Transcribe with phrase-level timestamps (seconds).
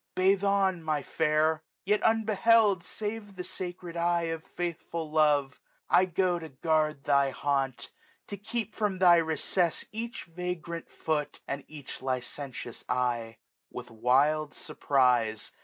[0.15, 5.61] "Bathe on, my fair," Yet unbeheld save by the sacred eye 1350 Of faithful love:
[5.91, 7.91] I go to guard thy haunt;
[8.25, 13.37] To keep from thy recess each vagrant foot, *' And each licentious eye."
[13.71, 15.51] With wild furprize.